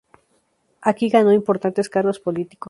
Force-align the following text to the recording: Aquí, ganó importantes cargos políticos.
Aquí, 0.81 1.09
ganó 1.09 1.31
importantes 1.31 1.87
cargos 1.87 2.17
políticos. 2.19 2.59